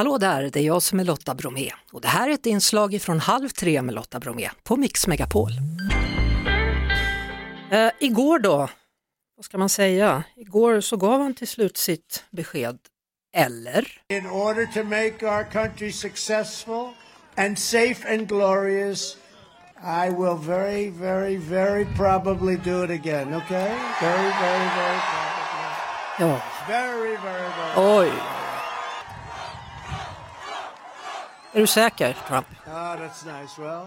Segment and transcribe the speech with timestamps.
[0.00, 3.02] Hallå där, det är jag som är Lotta Bromé och det här är ett inslag
[3.02, 5.50] från Halv tre med Lotta Bromé på Mix Megapol.
[7.70, 8.68] Eh, igår då,
[9.36, 12.78] vad ska man säga, igår så gav han till slut sitt besked,
[13.36, 14.02] eller?
[14.08, 16.88] In order to make our country successful
[17.34, 19.16] and safe and glorious
[20.04, 23.72] I will very, very, very probably do it again, okay?
[24.00, 25.40] Very, very, very probably.
[26.18, 28.08] Ja, Very, very, very.
[28.08, 28.39] oj.
[31.52, 32.46] Är du säker, Trump?
[32.66, 33.62] Oh, that's nice.
[33.62, 33.86] Well,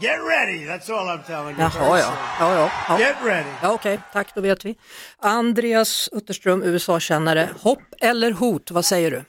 [0.00, 0.66] get ready.
[0.66, 1.60] That's all I'm telling you.
[1.60, 2.12] Jaha, ja.
[2.40, 2.98] Ja, ja, ja.
[2.98, 3.48] Get ready.
[3.62, 4.74] ja okej, tack, då vet vi.
[5.18, 7.48] Andreas Utterström, USA-kännare.
[7.62, 9.22] Hopp eller hot, vad säger du?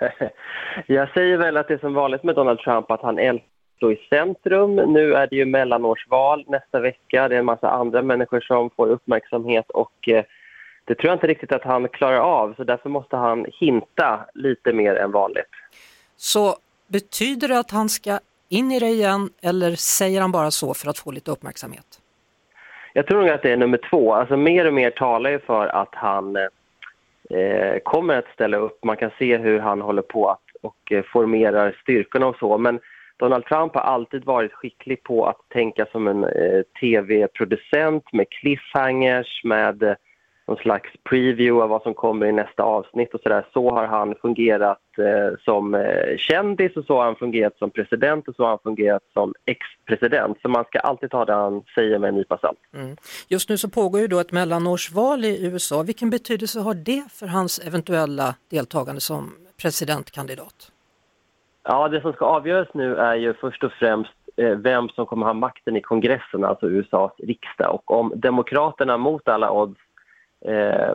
[0.86, 4.06] Jag säger väl att det är som vanligt med Donald Trump att han älskar i
[4.10, 4.76] centrum.
[4.76, 7.28] Nu är det ju mellanårsval nästa vecka.
[7.28, 10.24] Det är en massa andra människor som får uppmärksamhet och eh,
[10.84, 14.72] det tror jag inte riktigt att han klarar av så därför måste han hinta lite
[14.72, 15.50] mer än vanligt.
[16.16, 16.56] Så
[16.88, 20.90] betyder det att han ska in i det igen eller säger han bara så för
[20.90, 22.00] att få lite uppmärksamhet?
[22.92, 24.14] Jag tror nog att det är nummer två.
[24.14, 28.84] Alltså mer och mer talar ju för att han eh, kommer att ställa upp.
[28.84, 32.58] Man kan se hur han håller på att och eh, formerar styrkorna och så.
[32.58, 32.80] Men
[33.16, 39.44] Donald Trump har alltid varit skicklig på att tänka som en eh, tv-producent med cliffhangers,
[39.44, 39.94] med eh,
[40.48, 43.46] någon slags preview av vad som kommer i nästa avsnitt och sådär.
[43.52, 48.28] Så har han fungerat eh, som eh, kändis och så har han fungerat som president
[48.28, 50.38] och så har han fungerat som ex-president.
[50.42, 52.58] Så man ska alltid ta det han säger med en nypa salt.
[52.74, 52.96] Mm.
[53.28, 55.82] Just nu så pågår ju då ett mellanårsval i USA.
[55.82, 60.72] Vilken betydelse har det för hans eventuella deltagande som presidentkandidat?
[61.64, 65.26] Ja, det som ska avgöras nu är ju först och främst eh, vem som kommer
[65.26, 67.74] ha makten i kongressen, alltså USAs riksdag.
[67.74, 69.80] Och om Demokraterna mot alla odds
[70.40, 70.94] eh,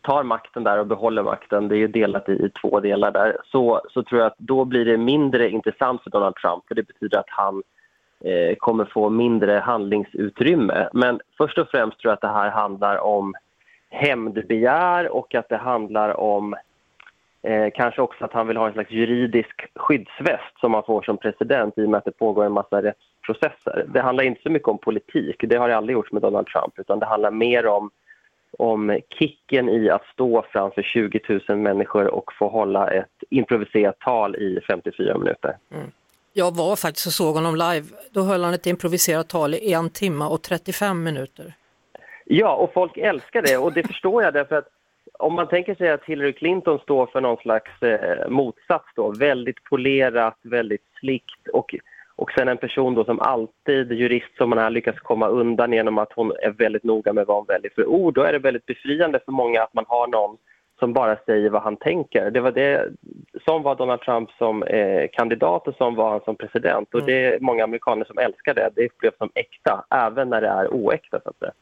[0.00, 3.36] tar makten där och behåller makten, det är ju delat i, i två delar där,
[3.44, 6.86] så, så tror jag att då blir det mindre intressant för Donald Trump, för det
[6.86, 7.62] betyder att han
[8.24, 10.88] eh, kommer få mindre handlingsutrymme.
[10.92, 13.34] Men först och främst tror jag att det här handlar om
[13.90, 16.56] hämndbegär och att det handlar om
[17.46, 21.16] Eh, kanske också att han vill ha en slags juridisk skyddsväst som man får som
[21.16, 23.86] president i och med att det pågår en massa rättsprocesser.
[23.88, 26.78] Det handlar inte så mycket om politik, det har det aldrig gjorts med Donald Trump,
[26.78, 27.90] utan det handlar mer om,
[28.58, 34.36] om kicken i att stå framför 20 000 människor och få hålla ett improviserat tal
[34.36, 35.56] i 54 minuter.
[36.32, 37.86] Jag var faktiskt och såg honom live.
[38.10, 41.54] Då höll han ett improviserat tal i en timme och 35 minuter.
[42.24, 44.68] Ja, och folk älskar det och det förstår jag därför att
[45.18, 49.64] om man tänker sig att Hillary Clinton står för någon slags eh, motsats då, väldigt
[49.64, 51.74] polerat, väldigt slickt och,
[52.16, 55.98] och sen en person då som alltid, jurist som man har lyckats komma undan genom
[55.98, 58.66] att hon är väldigt noga med vad hon väljer för ord, då är det väldigt
[58.66, 60.36] befriande för många att man har någon
[60.78, 62.30] som bara säger vad han tänker.
[62.30, 62.88] Det var det
[63.44, 66.94] som var Donald Trump som eh, kandidat och som var han som president.
[66.94, 68.70] Och det är många amerikaner som älskar det.
[68.74, 71.20] Det upplevs som äkta, även när det är oäkta.
[71.20, 71.52] Så att säga.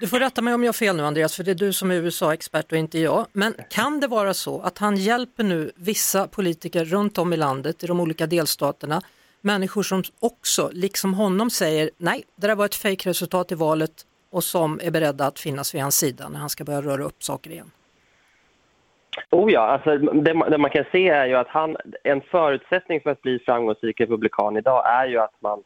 [0.00, 1.90] Du får rätta mig om jag har fel nu Andreas, för det är du som
[1.90, 3.26] är USA-expert och inte jag.
[3.32, 7.84] Men kan det vara så att han hjälper nu vissa politiker runt om i landet,
[7.84, 9.00] i de olika delstaterna,
[9.44, 13.90] människor som också, liksom honom, säger nej, det där var ett fejkresultat i valet
[14.30, 17.22] och som är beredda att finnas vid hans sida när han ska börja röra upp
[17.22, 17.70] saker igen?
[19.30, 23.00] Oh ja, alltså det, man- det man kan se är ju att han, en förutsättning
[23.00, 25.62] för att bli framgångsrik republikan idag är ju att man,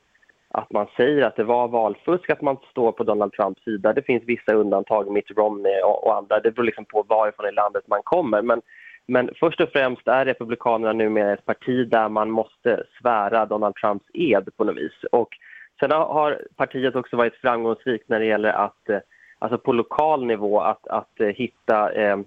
[0.49, 3.93] att man säger att det var valfusk, att man står på Donald Trumps sida.
[3.93, 6.41] Det finns vissa undantag, Mitt Romney och, och andra.
[6.41, 8.43] Det beror liksom på varifrån i landet man kommer.
[8.43, 8.61] Men,
[9.09, 14.07] men först och främst är Republikanerna numera ett parti där man måste svära Donald Trumps
[14.15, 15.05] ed på något vis.
[15.13, 15.29] Och
[15.81, 18.99] sen har- partiet också varit framgångsrikt när det gäller att, eh,
[19.39, 22.19] alltså på lokal nivå, att, att eh, hitta eh,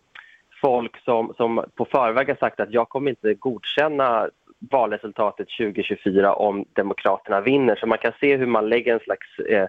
[0.62, 4.30] folk som, som på förväg har sagt att jag kommer inte godkänna
[4.72, 7.76] valresultatet 2024 om Demokraterna vinner.
[7.76, 9.40] Så man kan se hur man lägger en slags...
[9.40, 9.68] Eh,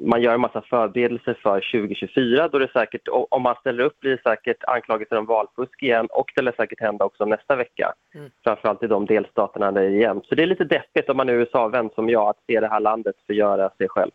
[0.00, 2.48] man gör en massa förberedelser för 2024.
[2.48, 6.32] Då det säkert, om man ställer upp blir det säkert anklagelser om valfusk igen och
[6.34, 7.92] det lär säkert hända också nästa vecka.
[8.14, 8.30] Mm.
[8.44, 10.26] Framförallt i de delstaterna där jämnt.
[10.26, 12.80] Så det är lite deppigt om man är USA-vän som jag att se det här
[12.80, 14.14] landet förgöra sig självt.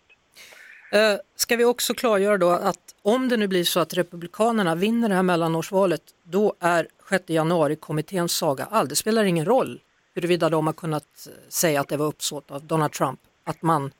[0.91, 5.09] Eh, ska vi också klargöra då att om det nu blir så att Republikanerna vinner
[5.09, 8.88] det här mellanårsvalet, då är 6 januari-kommitténs saga all.
[8.88, 9.79] Det spelar ingen roll
[10.15, 13.91] huruvida de har kunnat eh, säga att det var uppsåt av Donald Trump, att man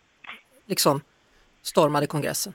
[0.66, 1.02] liksom
[1.64, 2.54] stormade kongressen.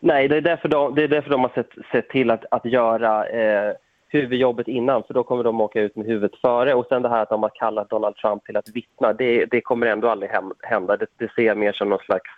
[0.00, 2.64] Nej, det är därför de, det är därför de har sett, sett till att, att
[2.64, 3.72] göra eh,
[4.08, 6.74] huvudjobbet innan, för då kommer de åka ut med huvudet före.
[6.74, 9.60] Och sen det här att de har kallat Donald Trump till att vittna, det, det
[9.60, 10.96] kommer ändå aldrig hem- hända.
[10.96, 12.30] Det, det ser jag mer som någon slags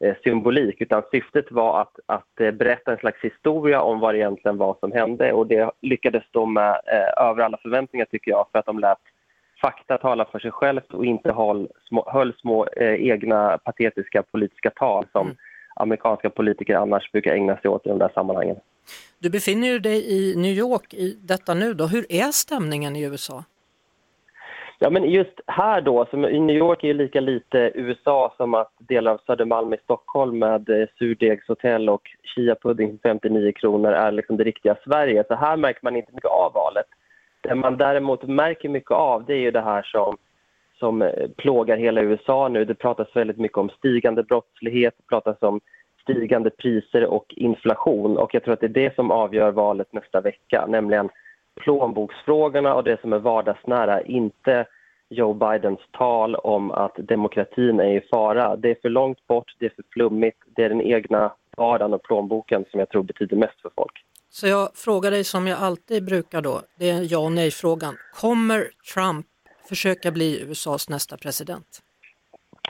[0.00, 4.18] eh, symbolik utan syftet var att, att eh, berätta en slags historia om vad det
[4.18, 8.46] egentligen var som hände och det lyckades de med eh, över alla förväntningar tycker jag
[8.52, 8.98] för att de lät
[9.60, 14.70] fakta tala för sig självt och inte höll små, höll små eh, egna patetiska politiska
[14.70, 15.36] tal som mm.
[15.76, 18.56] amerikanska politiker annars brukar ägna sig åt i de där sammanhangen.
[19.18, 21.86] Du befinner dig i New York i detta nu då.
[21.86, 23.44] Hur är stämningen i USA?
[24.78, 28.54] Ja, men just här då, som i New York är ju lika lite USA som
[28.54, 34.36] att delar av Södermalm i Stockholm med eh, surdegshotell och chia-pudding 59 kronor är liksom
[34.36, 35.24] det riktiga Sverige.
[35.28, 36.86] Så här märker man inte mycket av valet.
[37.44, 40.16] Det man däremot märker mycket av det är ju det här som,
[40.78, 42.64] som eh, plågar hela USA nu.
[42.64, 45.60] Det pratas väldigt mycket om stigande brottslighet, det pratas om
[46.02, 48.18] stigande priser och inflation.
[48.18, 51.08] Och jag tror att det är det som avgör valet nästa vecka, nämligen
[51.60, 54.66] plånboksfrågorna och det som är vardagsnära, inte
[55.08, 58.56] Joe Bidens tal om att demokratin är i fara.
[58.56, 62.02] Det är för långt bort, det är för flummigt, det är den egna vardagen och
[62.02, 64.04] plånboken som jag tror betyder mest för folk.
[64.34, 67.96] Så jag frågar dig som jag alltid brukar då, det är ja och nej-frågan.
[68.14, 69.26] Kommer Trump
[69.68, 71.66] försöka bli USAs nästa president?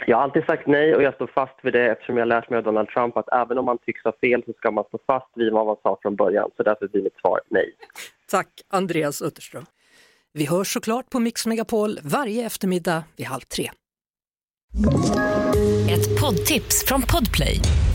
[0.07, 2.57] Jag har alltid sagt nej och jag står fast vid det eftersom jag lärt mig
[2.57, 5.27] av Donald Trump att även om man tycks ha fel så ska man stå fast
[5.35, 6.51] vid vad man sa från början.
[6.57, 7.75] Så därför blir mitt svar nej.
[8.31, 9.67] Tack Andreas Utterström.
[10.33, 13.71] Vi hörs såklart på Mix Megapol varje eftermiddag vid halv tre.
[15.91, 17.61] Ett poddtips från Podplay.